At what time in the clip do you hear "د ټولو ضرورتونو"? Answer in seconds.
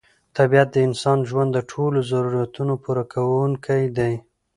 1.53-2.73